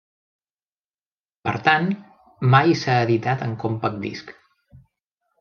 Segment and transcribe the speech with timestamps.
[1.47, 1.85] Per tant,
[2.55, 4.35] mai s'ha editat en compact disc.